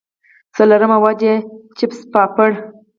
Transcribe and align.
څلورمه 0.55 0.97
وجه 1.05 1.25
ئې 1.31 1.35
چپس 1.77 1.99
پاپړ 2.11 2.49